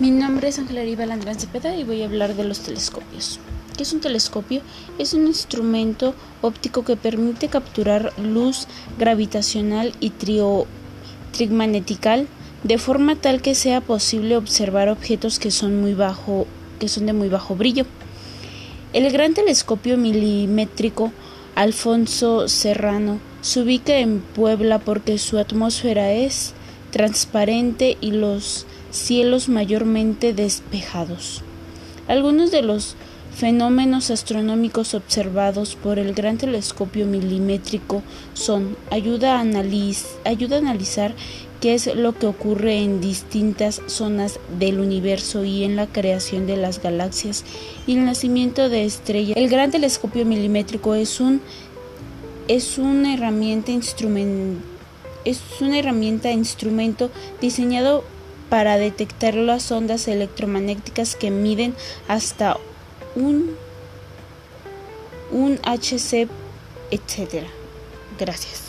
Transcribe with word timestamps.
Mi 0.00 0.12
nombre 0.12 0.46
es 0.46 0.60
Ángela 0.60 0.84
Landrán 1.06 1.40
Cepeda 1.40 1.74
y 1.74 1.82
voy 1.82 2.02
a 2.02 2.04
hablar 2.04 2.36
de 2.36 2.44
los 2.44 2.60
telescopios. 2.60 3.40
¿Qué 3.76 3.82
es 3.82 3.92
un 3.92 4.00
telescopio? 4.00 4.60
Es 4.96 5.12
un 5.12 5.26
instrumento 5.26 6.14
óptico 6.40 6.84
que 6.84 6.94
permite 6.94 7.48
capturar 7.48 8.12
luz 8.16 8.68
gravitacional 8.96 9.92
y 9.98 10.12
trigmanetical 11.32 12.28
de 12.62 12.78
forma 12.78 13.16
tal 13.16 13.42
que 13.42 13.56
sea 13.56 13.80
posible 13.80 14.36
observar 14.36 14.88
objetos 14.88 15.40
que 15.40 15.50
son, 15.50 15.80
muy 15.80 15.94
bajo, 15.94 16.46
que 16.78 16.86
son 16.86 17.06
de 17.06 17.12
muy 17.12 17.28
bajo 17.28 17.56
brillo. 17.56 17.84
El 18.92 19.10
gran 19.10 19.34
telescopio 19.34 19.96
milimétrico 19.96 21.10
Alfonso 21.56 22.46
Serrano 22.46 23.18
se 23.40 23.62
ubica 23.62 23.98
en 23.98 24.20
Puebla 24.20 24.78
porque 24.78 25.18
su 25.18 25.38
atmósfera 25.38 26.12
es 26.12 26.54
transparente 26.92 27.98
y 28.00 28.12
los 28.12 28.67
cielos 28.90 29.48
mayormente 29.48 30.32
despejados. 30.32 31.42
Algunos 32.06 32.50
de 32.50 32.62
los 32.62 32.96
fenómenos 33.34 34.10
astronómicos 34.10 34.94
observados 34.94 35.76
por 35.76 35.98
el 35.98 36.12
gran 36.12 36.38
telescopio 36.38 37.06
milimétrico 37.06 38.02
son 38.34 38.76
ayuda 38.90 39.38
a, 39.38 39.44
ayuda 40.24 40.56
a 40.56 40.58
analizar 40.58 41.14
qué 41.60 41.74
es 41.74 41.94
lo 41.94 42.18
que 42.18 42.26
ocurre 42.26 42.82
en 42.82 43.00
distintas 43.00 43.80
zonas 43.86 44.40
del 44.58 44.80
universo 44.80 45.44
y 45.44 45.64
en 45.64 45.76
la 45.76 45.86
creación 45.86 46.46
de 46.46 46.56
las 46.56 46.82
galaxias 46.82 47.44
y 47.86 47.94
el 47.94 48.04
nacimiento 48.04 48.68
de 48.68 48.84
estrellas. 48.84 49.36
El 49.36 49.48
gran 49.48 49.70
telescopio 49.70 50.24
milimétrico 50.24 50.94
es 50.94 51.20
un 51.20 51.40
es 52.48 52.78
una 52.78 53.14
herramienta 53.14 53.70
instrumento 53.72 54.64
es 55.24 55.40
una 55.60 55.78
herramienta 55.78 56.32
instrumento 56.32 57.10
diseñado 57.40 58.02
para 58.48 58.78
detectar 58.78 59.34
las 59.34 59.70
ondas 59.70 60.08
electromagnéticas 60.08 61.16
que 61.16 61.30
miden 61.30 61.74
hasta 62.08 62.56
un, 63.14 63.56
un 65.30 65.58
HC, 65.64 66.28
etc. 66.90 67.44
Gracias. 68.18 68.67